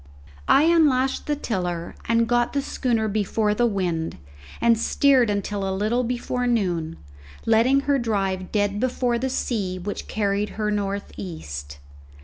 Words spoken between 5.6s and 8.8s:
a little before noon, letting her drive dead